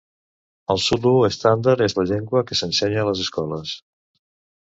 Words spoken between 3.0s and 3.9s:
a les escoles.